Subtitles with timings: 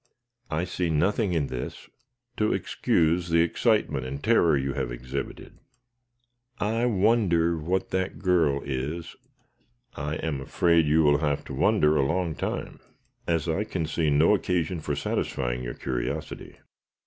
[0.49, 1.87] I see nothing in this
[2.35, 5.59] to excuse the excitement and terror you have exhibited."
[6.59, 9.15] "I wonder what that girl is?"
[9.95, 12.79] "I am afraid you will have to wonder a long time,
[13.27, 16.57] as I can see no occasion for satisfying your curiosity."